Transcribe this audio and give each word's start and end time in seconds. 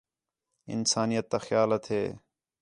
انسانیت 0.73 1.25
تا 1.31 1.37
خیال 1.45 1.69
ہتھے 1.75 2.01